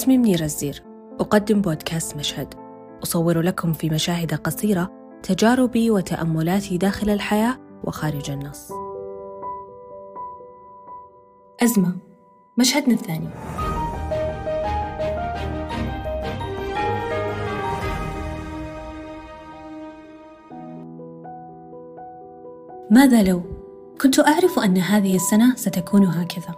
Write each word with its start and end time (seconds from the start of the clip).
اسمي 0.00 0.18
منيرة 0.18 0.44
الزير. 0.44 0.82
أقدم 1.20 1.60
بودكاست 1.60 2.16
مشهد. 2.16 2.54
أصور 3.02 3.40
لكم 3.40 3.72
في 3.72 3.90
مشاهد 3.90 4.34
قصيرة 4.34 4.90
تجاربي 5.22 5.90
وتأملاتي 5.90 6.78
داخل 6.78 7.10
الحياة 7.10 7.58
وخارج 7.84 8.30
النص. 8.30 8.72
أزمة. 11.62 11.96
مشهدنا 12.56 12.94
الثاني. 12.94 13.28
ماذا 22.90 23.22
لو؟ 23.22 23.42
كنت 24.00 24.18
أعرف 24.18 24.58
أن 24.58 24.78
هذه 24.78 25.16
السنة 25.16 25.56
ستكون 25.56 26.04
هكذا؟ 26.04 26.54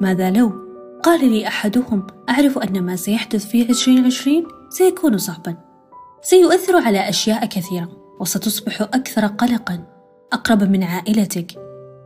ماذا 0.00 0.30
لو؟ 0.30 0.69
قال 1.02 1.30
لي 1.30 1.46
أحدهم 1.46 2.06
أعرف 2.28 2.58
أن 2.58 2.82
ما 2.82 2.96
سيحدث 2.96 3.46
في 3.46 3.62
2020 3.62 4.44
سيكون 4.70 5.18
صعبا. 5.18 5.56
سيؤثر 6.22 6.76
على 6.76 7.08
أشياء 7.08 7.46
كثيرة 7.46 7.88
وستصبح 8.20 8.82
أكثر 8.82 9.26
قلقا. 9.26 9.84
أقرب 10.32 10.62
من 10.62 10.82
عائلتك 10.82 11.52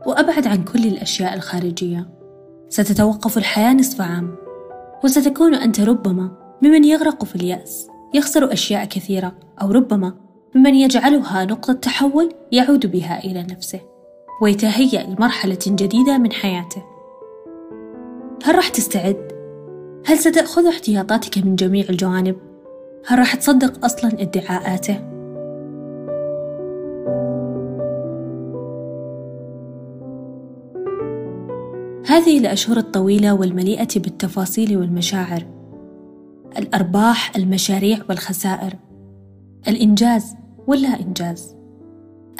وأبعد 0.05 0.47
عن 0.47 0.63
كل 0.63 0.85
الأشياء 0.85 1.33
الخارجية. 1.33 2.09
ستتوقف 2.69 3.37
الحياة 3.37 3.73
نصف 3.73 4.01
عام 4.01 4.35
وستكون 5.03 5.55
أنت 5.55 5.81
ربما 5.81 6.31
ممن 6.61 6.83
يغرق 6.83 7.25
في 7.25 7.35
اليأس 7.35 7.87
يخسر 8.13 8.53
أشياء 8.53 8.85
كثيرة 8.85 9.35
أو 9.61 9.71
ربما 9.71 10.13
ممن 10.55 10.75
يجعلها 10.75 11.45
نقطة 11.45 11.73
تحول 11.73 12.33
يعود 12.51 12.91
بها 12.91 13.23
إلى 13.23 13.43
نفسه. 13.43 13.79
ويتهيأ 14.41 15.03
لمرحلة 15.03 15.59
جديدة 15.67 16.17
من 16.17 16.31
حياته. 16.31 16.94
هل 18.43 18.55
راح 18.55 18.69
تستعد؟ 18.69 19.31
هل 20.05 20.17
ستأخذ 20.17 20.67
احتياطاتك 20.67 21.37
من 21.37 21.55
جميع 21.55 21.85
الجوانب؟ 21.89 22.35
هل 23.07 23.19
راح 23.19 23.35
تصدق 23.35 23.85
أصلا 23.85 24.11
ادعاءاته؟ 24.21 25.15
هذه 32.07 32.39
الأشهر 32.39 32.77
الطويلة 32.77 33.33
والمليئة 33.33 33.87
بالتفاصيل 33.95 34.77
والمشاعر 34.77 35.45
الأرباح 36.57 37.35
المشاريع 37.35 37.99
والخسائر 38.09 38.73
الإنجاز 39.67 40.35
واللا 40.67 40.99
إنجاز 40.99 41.55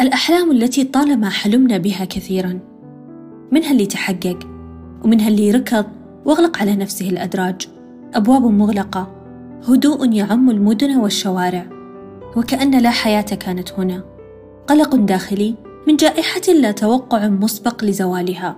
الأحلام 0.01 0.51
التي 0.51 0.83
طالما 0.83 1.29
حلمنا 1.29 1.77
بها 1.77 2.05
كثيرا 2.05 2.59
منها 3.51 3.71
اللي 3.71 3.85
تحقق 3.85 4.54
ومنها 5.05 5.27
اللي 5.27 5.51
ركض 5.51 5.85
واغلق 6.25 6.57
على 6.57 6.75
نفسه 6.75 7.09
الأدراج. 7.09 7.67
أبواب 8.13 8.45
مغلقة. 8.45 9.15
هدوء 9.67 10.13
يعم 10.13 10.49
المدن 10.49 10.97
والشوارع. 10.97 11.65
وكأن 12.37 12.79
لا 12.79 12.89
حياة 12.89 13.21
كانت 13.21 13.71
هنا. 13.71 14.03
قلق 14.67 14.95
داخلي 14.95 15.55
من 15.87 15.95
جائحة 15.95 16.53
لا 16.53 16.71
توقع 16.71 17.27
مسبق 17.27 17.83
لزوالها. 17.83 18.55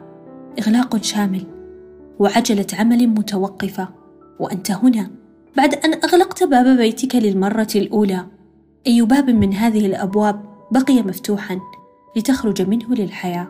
إغلاق 0.59 1.03
شامل. 1.03 1.43
وعجلة 2.19 2.67
عمل 2.73 3.07
متوقفة. 3.07 3.87
وأنت 4.39 4.71
هنا 4.71 5.09
بعد 5.57 5.75
أن 5.75 5.93
أغلقت 5.93 6.43
باب 6.43 6.77
بيتك 6.77 7.15
للمرة 7.15 7.67
الأولى. 7.75 8.25
أي 8.87 9.01
باب 9.01 9.29
من 9.29 9.53
هذه 9.53 9.85
الأبواب 9.85 10.41
بقي 10.71 11.01
مفتوحا 11.01 11.59
لتخرج 12.15 12.61
منه 12.61 12.93
للحياة. 12.95 13.47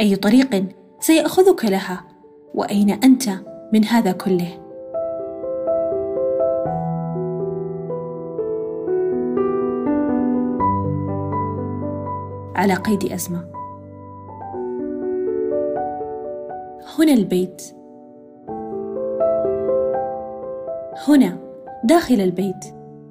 أي 0.00 0.16
طريق 0.16 0.64
سيأخذك 1.06 1.64
لها. 1.64 2.04
وأين 2.54 2.90
أنت 2.90 3.28
من 3.72 3.84
هذا 3.84 4.12
كله؟ 4.12 4.48
على 12.56 12.74
قيد 12.74 13.12
أزمة. 13.12 13.44
هنا 16.98 17.12
البيت. 17.12 17.62
هنا 21.08 21.38
داخل 21.84 22.20
البيت. 22.20 22.64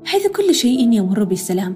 حيث 0.05 0.27
كل 0.27 0.53
شيء 0.55 0.93
يمر 0.93 1.23
بسلام 1.23 1.75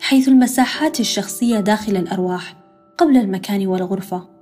حيث 0.00 0.28
المساحات 0.28 1.00
الشخصية 1.00 1.60
داخل 1.60 1.96
الأرواح 1.96 2.56
قبل 2.98 3.16
المكان 3.16 3.66
والغرفة. 3.66 4.35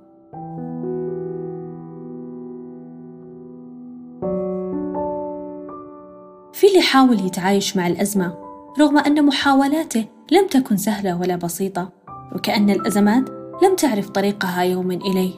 في 6.75 6.81
اللي 6.81 6.91
حاول 6.91 7.25
يتعايش 7.25 7.77
مع 7.77 7.87
الأزمة 7.87 8.37
رغم 8.79 8.97
أن 8.97 9.25
محاولاته 9.25 10.05
لم 10.31 10.47
تكن 10.47 10.77
سهلة 10.77 11.19
ولا 11.19 11.35
بسيطة 11.35 11.91
وكأن 12.35 12.69
الأزمات 12.69 13.29
لم 13.63 13.75
تعرف 13.77 14.09
طريقها 14.09 14.61
يوما 14.61 14.93
إليه. 14.93 15.33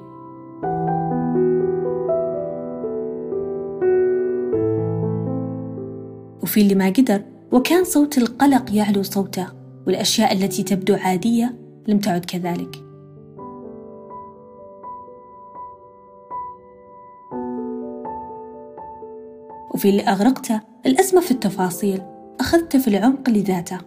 وفي 6.43 6.61
اللي 6.61 6.75
ما 6.75 6.89
قدر 6.89 7.21
وكان 7.51 7.83
صوت 7.83 8.17
القلق 8.17 8.73
يعلو 8.73 9.03
صوته 9.03 9.47
والأشياء 9.87 10.33
التي 10.33 10.63
تبدو 10.63 10.95
عادية 10.95 11.55
لم 11.87 11.99
تعد 11.99 12.25
كذلك. 12.25 12.86
وفي 19.77 19.89
اللي 19.89 20.01
أغرقته 20.01 20.61
الأزمة 20.85 21.21
في 21.21 21.31
التفاصيل 21.31 22.01
أخذت 22.39 22.77
في 22.77 22.87
العمق 22.87 23.29
لذاته. 23.29 23.77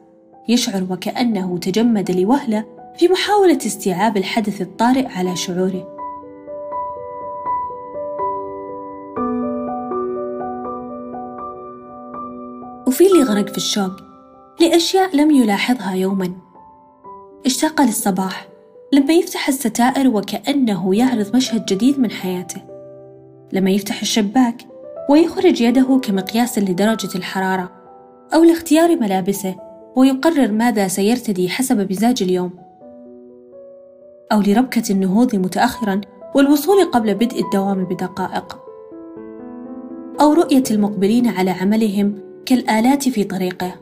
يشعر 0.49 0.87
وكأنه 0.91 1.59
تجمد 1.59 2.11
لوهلة 2.11 2.65
في 2.97 3.09
محاولة 3.09 3.59
استيعاب 3.67 4.17
الحدث 4.17 4.61
الطارئ 4.61 5.07
على 5.07 5.37
شعوره. 5.37 5.97
وفي 12.87 13.07
اللي 13.07 13.23
غرق 13.23 13.49
في 13.49 13.57
الشوق 13.57 13.93
لأشياء 14.61 15.17
لم 15.17 15.31
يلاحظها 15.31 15.95
يوما. 15.95 16.33
اشتاق 17.47 17.83
للصباح 17.83 18.49
لما 18.93 19.15
يفتح 19.15 19.49
الستائر 19.49 20.09
وكأنه 20.09 20.95
يعرض 20.95 21.37
مشهد 21.37 21.65
جديد 21.67 22.01
من 22.01 22.11
حياته. 22.11 22.63
لما 23.53 23.71
يفتح 23.71 24.01
الشباك 24.01 24.70
ويخرج 25.11 25.61
يده 25.61 26.01
كمقياس 26.03 26.59
لدرجة 26.59 27.09
الحرارة 27.15 27.71
أو 28.35 28.45
لاختيار 28.45 28.97
ملابسه 28.97 29.55
ويقرر 29.97 30.53
ماذا 30.53 30.89
سيرتدي 30.89 31.49
حسب 31.49 31.91
مزاج 31.91 32.23
اليوم. 32.23 32.51
أو 34.33 34.41
لربكة 34.41 34.93
النهوض 34.93 35.37
متأخرا 35.37 36.01
والوصول 36.35 36.85
قبل 36.85 37.15
بدء 37.15 37.45
الدوام 37.45 37.85
بدقائق. 37.85 38.59
أو 40.21 40.33
رؤية 40.33 40.63
المقبلين 40.71 41.29
على 41.29 41.51
عملهم 41.51 42.15
كالآلات 42.47 43.09
في 43.09 43.25
طريقه. 43.25 43.75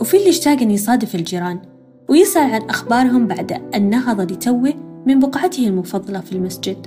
وفي 0.00 0.16
اللي 0.16 0.28
اشتاق 0.28 0.60
أن 0.60 0.70
يصادف 0.70 1.14
الجيران 1.14 1.58
ويسأل 2.08 2.54
عن 2.54 2.62
أخبارهم 2.62 3.26
بعد 3.26 3.52
أن 3.74 3.90
نهض 3.90 4.32
لتوه 4.32 4.91
من 5.06 5.18
بقعته 5.18 5.68
المفضلة 5.68 6.20
في 6.20 6.32
المسجد. 6.32 6.86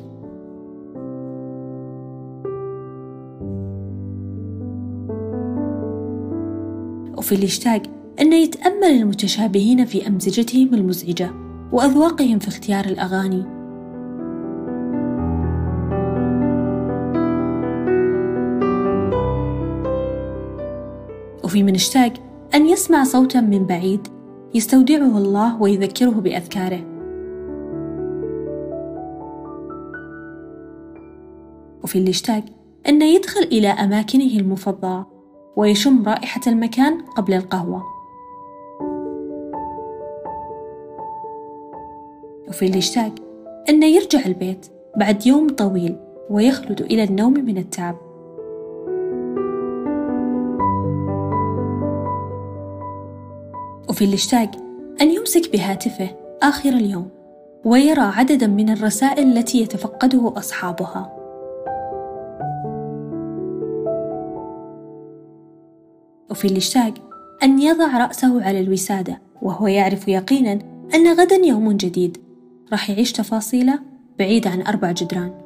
وفي 7.17 7.35
اللي 7.35 7.45
اشتاق 7.45 7.81
أن 8.21 8.33
يتأمل 8.33 8.83
المتشابهين 8.83 9.85
في 9.85 10.07
أمزجتهم 10.07 10.73
المزعجة 10.73 11.31
وأذواقهم 11.71 12.39
في 12.39 12.47
اختيار 12.47 12.85
الأغاني. 12.85 13.45
وفي 21.43 21.63
من 21.63 21.75
اشتاق 21.75 22.13
أن 22.55 22.67
يسمع 22.67 23.03
صوتا 23.03 23.41
من 23.41 23.65
بعيد 23.65 24.07
يستودعه 24.53 25.17
الله 25.17 25.61
ويذكره 25.61 26.09
بأذكاره. 26.09 26.94
وفي 31.85 31.97
اللي 31.97 32.09
اشتاق 32.09 32.43
أن 32.87 33.01
يدخل 33.01 33.41
إلى 33.41 33.67
أماكنه 33.67 34.39
المفضلة 34.39 35.05
ويشم 35.55 36.03
رائحة 36.03 36.41
المكان 36.47 37.01
قبل 37.01 37.33
القهوة. 37.33 37.83
وفي 42.47 42.65
اللي 42.65 42.77
اشتاق 42.77 43.11
أن 43.69 43.83
يرجع 43.83 44.25
البيت 44.25 44.65
بعد 44.97 45.27
يوم 45.27 45.49
طويل 45.49 45.95
ويخلد 46.29 46.81
إلى 46.81 47.03
النوم 47.03 47.33
من 47.33 47.57
التعب. 47.57 47.95
وفي 53.89 54.03
اللي 54.05 54.15
اشتاق 54.15 54.51
أن 55.01 55.11
يمسك 55.11 55.51
بهاتفه 55.51 56.09
آخر 56.41 56.69
اليوم 56.69 57.09
ويرى 57.65 58.01
عددا 58.01 58.47
من 58.47 58.69
الرسائل 58.69 59.37
التي 59.37 59.61
يتفقده 59.61 60.33
أصحابها. 60.37 61.14
وفي 66.29 66.47
الاشتاق 66.47 66.93
أن 67.43 67.59
يضع 67.59 67.97
رأسه 67.97 68.43
على 68.43 68.59
الوسادة 68.59 69.21
وهو 69.41 69.67
يعرف 69.67 70.07
يقينا 70.07 70.59
أن 70.95 71.19
غدا 71.19 71.35
يوم 71.35 71.71
جديد 71.71 72.17
راح 72.71 72.89
يعيش 72.89 73.11
تفاصيله 73.11 73.79
بعيد 74.19 74.47
عن 74.47 74.61
أربع 74.61 74.91
جدران 74.91 75.45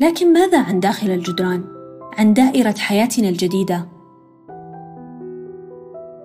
لكن 0.00 0.32
ماذا 0.32 0.62
عن 0.62 0.80
داخل 0.80 1.10
الجدران؟ 1.10 1.64
عن 2.18 2.34
دائرة 2.34 2.74
حياتنا 2.78 3.28
الجديدة؟ 3.28 3.88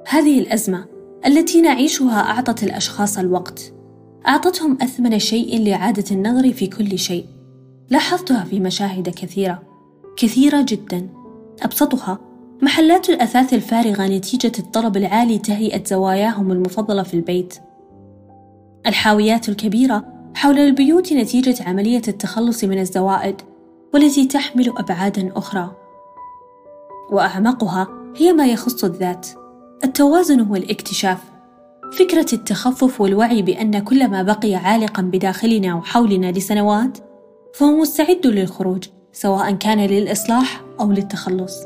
هذه 0.07 0.39
الأزمة 0.39 0.85
التي 1.25 1.61
نعيشها 1.61 2.19
أعطت 2.19 2.63
الأشخاص 2.63 3.17
الوقت 3.17 3.73
أعطتهم 4.27 4.77
أثمن 4.81 5.19
شيء 5.19 5.59
لإعادة 5.63 6.03
النظر 6.11 6.53
في 6.53 6.67
كل 6.67 6.99
شيء 6.99 7.25
لاحظتها 7.89 8.43
في 8.43 8.59
مشاهد 8.59 9.09
كثيرة 9.09 9.63
كثيرة 10.17 10.65
جدا. 10.67 11.09
أبسطها 11.61 12.19
محلات 12.61 13.09
الأثاث 13.09 13.53
الفارغة 13.53 14.07
نتيجة 14.07 14.51
الطلب 14.59 14.97
العالي 14.97 15.37
تهيئة 15.37 15.83
زواياهم 15.83 16.51
المفضلة 16.51 17.03
في 17.03 17.13
البيت. 17.13 17.53
الحاويات 18.87 19.49
الكبيرة 19.49 20.05
حول 20.35 20.59
البيوت 20.59 21.13
نتيجة 21.13 21.63
عملية 21.63 22.01
التخلص 22.07 22.63
من 22.63 22.79
الزوائد 22.79 23.35
والتي 23.93 24.25
تحمل 24.25 24.73
أبعادا 24.77 25.31
أخرى. 25.35 25.75
وأعمقها 27.11 27.87
هي 28.17 28.33
ما 28.33 28.47
يخص 28.47 28.83
الذات. 28.83 29.27
التوازن 29.83 30.41
والاكتشاف 30.41 31.19
فكرة 31.93 32.25
التخفف 32.33 33.01
والوعي 33.01 33.41
بأن 33.41 33.79
كل 33.79 34.07
ما 34.07 34.23
بقي 34.23 34.55
عالقا 34.55 35.01
بداخلنا 35.01 35.75
وحولنا 35.75 36.31
لسنوات 36.31 36.97
فهو 37.57 37.75
مستعد 37.75 38.27
للخروج 38.27 38.83
سواء 39.11 39.51
كان 39.51 39.79
للإصلاح 39.85 40.61
أو 40.79 40.91
للتخلص. 40.91 41.63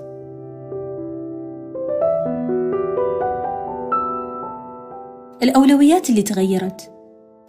الأولويات 5.44 6.10
اللي 6.10 6.22
تغيرت 6.22 6.92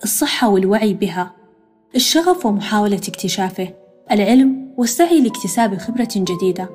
الصحة 0.04 0.48
والوعي 0.48 0.94
بها 0.94 1.32
الشغف 1.94 2.46
ومحاولة 2.46 3.00
اكتشافه 3.08 3.68
العلم 4.10 4.74
والسعي 4.76 5.20
لاكتساب 5.20 5.78
خبرة 5.78 6.08
جديدة. 6.16 6.68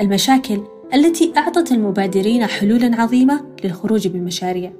المشاكل 0.00 0.62
التي 0.94 1.32
أعطت 1.36 1.72
المبادرين 1.72 2.46
حلولا 2.46 3.02
عظيمة 3.02 3.54
للخروج 3.64 4.08
بالمشاريع 4.08 4.72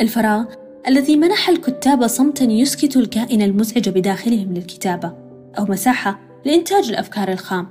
الفراغ 0.00 0.44
الذي 0.88 1.16
منح 1.16 1.48
الكتاب 1.48 2.06
صمتا 2.06 2.44
يسكت 2.44 2.96
الكائن 2.96 3.42
المزعج 3.42 3.88
بداخلهم 3.88 4.54
للكتابة 4.54 5.12
أو 5.58 5.64
مساحة 5.64 6.20
لإنتاج 6.44 6.88
الأفكار 6.88 7.32
الخام. 7.32 7.66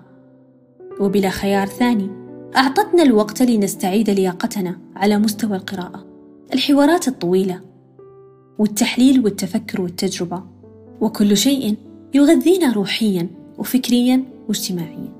وبلا 0.99 1.29
خيار 1.29 1.67
ثاني 1.67 2.09
أعطتنا 2.57 3.03
الوقت 3.03 3.41
لنستعيد 3.41 4.09
لياقتنا 4.09 4.79
على 4.95 5.17
مستوى 5.17 5.57
القراءة. 5.57 6.05
الحوارات 6.53 7.07
الطويلة 7.07 7.61
والتحليل 8.59 9.23
والتفكر 9.23 9.81
والتجربة. 9.81 10.43
وكل 11.01 11.37
شيء 11.37 11.75
يغذينا 12.13 12.73
روحيا 12.73 13.27
وفكريا 13.57 14.23
واجتماعيا. 14.47 15.13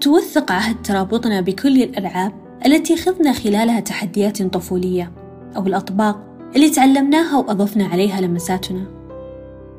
توثق 0.00 0.52
عهد 0.52 0.82
ترابطنا 0.82 1.40
بكل 1.40 1.82
الألعاب 1.82 2.32
التي 2.66 2.96
خضنا 2.96 3.32
خلالها 3.32 3.80
تحديات 3.80 4.42
طفولية 4.42 5.12
أو 5.56 5.66
الأطباق 5.66 6.35
اللي 6.54 6.70
تعلمناها 6.70 7.38
وأضفنا 7.38 7.86
عليها 7.86 8.20
لمساتنا. 8.20 8.86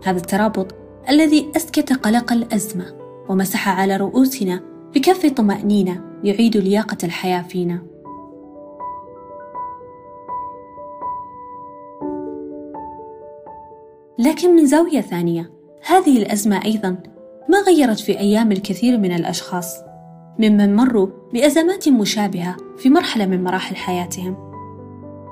هذا 0.03 0.17
الترابط 0.17 0.75
الذي 1.09 1.51
أسكت 1.55 1.93
قلق 1.93 2.33
الأزمة 2.33 2.85
ومسح 3.29 3.79
على 3.79 3.97
رؤوسنا 3.97 4.61
بكف 4.95 5.25
طمأنينة 5.25 6.01
يعيد 6.23 6.57
لياقة 6.57 6.97
الحياة 7.03 7.41
فينا. 7.41 7.83
لكن 14.19 14.55
من 14.55 14.65
زاوية 14.65 15.01
ثانية 15.01 15.51
هذه 15.87 16.17
الأزمة 16.17 16.65
أيضا 16.65 16.97
ما 17.49 17.57
غيرت 17.59 17.99
في 17.99 18.19
أيام 18.19 18.51
الكثير 18.51 18.97
من 18.97 19.11
الأشخاص 19.11 19.75
ممن 20.39 20.75
مروا 20.75 21.07
بأزمات 21.33 21.89
مشابهة 21.89 22.57
في 22.77 22.89
مرحلة 22.89 23.25
من 23.25 23.43
مراحل 23.43 23.75
حياتهم. 23.75 24.35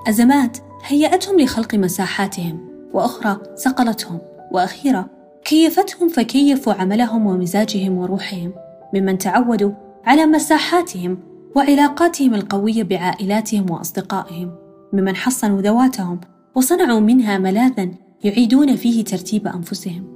أزمات 0.10 0.58
هيأتهم 0.88 1.40
لخلق 1.40 1.76
مساحاتهم 1.76 2.60
وأخرى 2.94 3.38
صقلتهم 3.56 4.20
وأخيرا 4.52 5.06
كيفتهم 5.46 6.10
فكيفوا 6.10 6.74
عملهم 6.74 7.26
ومزاجهم 7.28 7.98
وروحهم 7.98 8.54
ممن 8.94 9.18
تعودوا 9.18 9.72
على 10.06 10.26
مساحاتهم 10.26 11.18
وعلاقاتهم 11.56 12.34
القوية 12.34 12.84
بعائلاتهم 12.84 13.72
وأصدقائهم 13.72 14.56
ممن 14.94 15.16
حصنوا 15.16 15.62
ذواتهم 15.62 16.20
وصنعوا 16.56 17.00
منها 17.00 17.38
ملاذا 17.38 17.90
يعيدون 18.24 18.76
فيه 18.76 19.04
ترتيب 19.04 19.48
أنفسهم. 19.48 20.16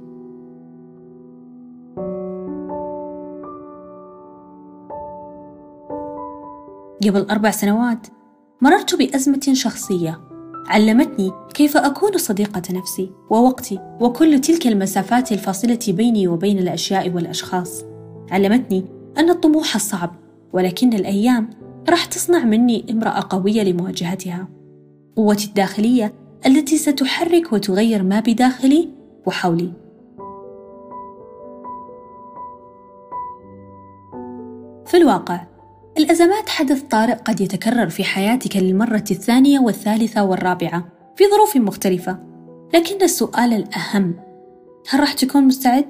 قبل 7.04 7.26
أربع 7.30 7.50
سنوات 7.50 8.06
مررت 8.60 8.94
بأزمة 8.94 9.50
شخصية 9.52 10.29
علمتني 10.66 11.32
كيف 11.54 11.76
أكون 11.76 12.18
صديقة 12.18 12.62
نفسي 12.70 13.10
ووقتي 13.30 13.78
وكل 14.00 14.40
تلك 14.40 14.66
المسافات 14.66 15.32
الفاصلة 15.32 15.78
بيني 15.88 16.28
وبين 16.28 16.58
الأشياء 16.58 17.10
والأشخاص. 17.10 17.84
علمتني 18.30 18.84
أن 19.18 19.30
الطموح 19.30 19.78
صعب 19.78 20.10
ولكن 20.52 20.92
الأيام 20.92 21.50
راح 21.88 22.04
تصنع 22.04 22.44
مني 22.44 22.86
امرأة 22.90 23.26
قوية 23.30 23.62
لمواجهتها. 23.62 24.48
قوتي 25.16 25.46
الداخلية 25.46 26.12
التي 26.46 26.76
ستحرك 26.76 27.52
وتغير 27.52 28.02
ما 28.02 28.20
بداخلي 28.20 28.88
وحولي. 29.26 29.72
في 34.86 34.96
الواقع 34.96 35.49
الأزمات 36.00 36.48
حدث 36.48 36.82
طارئ 36.82 37.14
قد 37.14 37.40
يتكرر 37.40 37.88
في 37.88 38.04
حياتك 38.04 38.56
للمرة 38.56 39.04
الثانية 39.10 39.58
والثالثة 39.60 40.24
والرابعة 40.24 40.84
في 41.16 41.24
ظروف 41.30 41.56
مختلفة. 41.56 42.18
لكن 42.74 43.02
السؤال 43.02 43.52
الأهم 43.52 44.14
هل 44.88 45.00
راح 45.00 45.12
تكون 45.12 45.44
مستعد؟ 45.44 45.86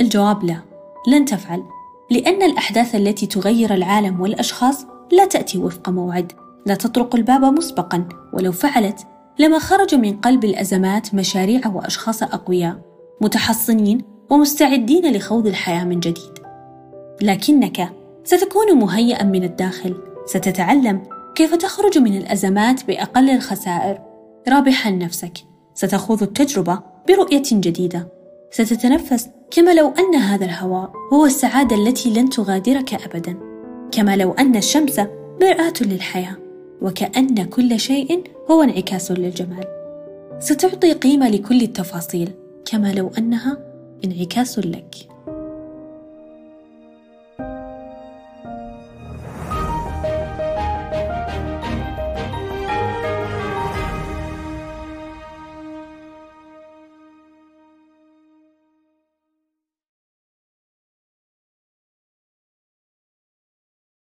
الجواب 0.00 0.44
لا 0.44 0.60
لن 1.08 1.24
تفعل 1.24 1.62
لأن 2.10 2.42
الأحداث 2.42 2.94
التي 2.94 3.26
تغير 3.26 3.74
العالم 3.74 4.20
والأشخاص 4.20 4.86
لا 5.12 5.24
تأتي 5.24 5.58
وفق 5.58 5.88
موعد. 5.88 6.32
لا 6.66 6.74
تطرق 6.74 7.14
الباب 7.14 7.44
مسبقا 7.44 8.08
ولو 8.32 8.52
فعلت 8.52 9.06
لما 9.38 9.58
خرج 9.58 9.94
من 9.94 10.16
قلب 10.16 10.44
الأزمات 10.44 11.14
مشاريع 11.14 11.68
وأشخاص 11.68 12.22
أقوياء 12.22 12.80
متحصنين 13.20 14.04
ومستعدين 14.30 15.16
لخوض 15.16 15.46
الحياة 15.46 15.84
من 15.84 16.00
جديد. 16.00 16.38
لكنك 17.22 18.05
ستكون 18.26 18.78
مهيئا 18.78 19.24
من 19.24 19.44
الداخل. 19.44 19.94
ستتعلم 20.26 21.02
كيف 21.34 21.54
تخرج 21.54 21.98
من 21.98 22.16
الأزمات 22.16 22.86
بأقل 22.86 23.30
الخسائر. 23.30 23.98
رابحا 24.48 24.90
نفسك. 24.90 25.32
ستخوض 25.74 26.22
التجربة 26.22 26.80
برؤية 27.08 27.42
جديدة. 27.52 28.08
ستتنفس 28.50 29.28
كما 29.50 29.74
لو 29.74 29.88
أن 29.98 30.14
هذا 30.14 30.44
الهواء 30.44 30.92
هو 31.12 31.26
السعادة 31.26 31.76
التي 31.76 32.10
لن 32.10 32.30
تغادرك 32.30 32.94
ابدا. 32.94 33.36
كما 33.92 34.16
لو 34.16 34.32
أن 34.32 34.56
الشمس 34.56 34.98
مرآة 35.42 35.74
للحياة. 35.80 36.36
وكأن 36.82 37.44
كل 37.44 37.80
شيء 37.80 38.24
هو 38.50 38.62
انعكاس 38.62 39.10
للجمال. 39.12 39.64
ستعطي 40.38 40.92
قيمة 40.92 41.28
لكل 41.28 41.62
التفاصيل. 41.62 42.30
كما 42.64 42.92
لو 42.92 43.10
أنها 43.18 43.58
انعكاس 44.04 44.58
لك. 44.58 44.94